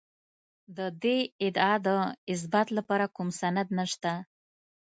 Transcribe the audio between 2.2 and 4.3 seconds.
اثبات لپاره کوم سند نشته